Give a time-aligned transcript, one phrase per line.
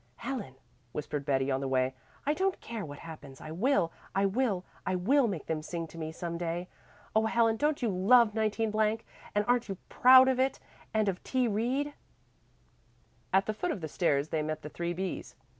[0.15, 0.55] "Helen,"
[0.93, 1.93] whispered Betty on the way,
[2.25, 5.97] "I don't care what happens, I will, I will, I will make them sing to
[5.99, 6.69] me some day.
[7.15, 8.73] Oh Helen, don't you love 19,
[9.35, 10.59] and aren't you proud of it
[10.91, 11.47] and of T.
[11.47, 11.93] Reed?"
[13.31, 15.35] At the foot of the stairs they met the three B's.